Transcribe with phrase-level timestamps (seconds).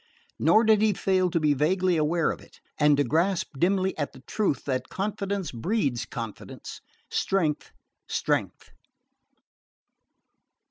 [0.39, 4.13] Nor did he fail to be vaguely aware of it, and to grasp dimly at
[4.13, 6.81] the truth that confidence breeds confidence
[7.11, 7.71] strength,
[8.09, 8.71] strength.